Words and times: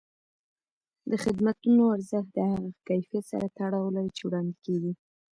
د 1.09 1.11
خدمتونو 1.23 1.83
ارزښت 1.95 2.29
د 2.35 2.39
هغه 2.51 2.69
کیفیت 2.87 3.23
سره 3.31 3.45
تړاو 3.57 3.93
لري 3.95 4.11
چې 4.17 4.23
وړاندې 4.25 4.55
کېږي. 4.65 4.93